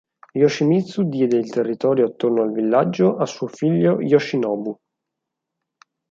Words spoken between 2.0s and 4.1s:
attorno al villaggio a suo figlio